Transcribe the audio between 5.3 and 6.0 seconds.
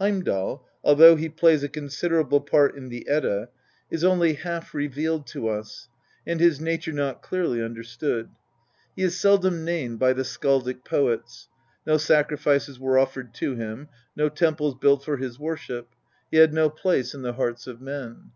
us,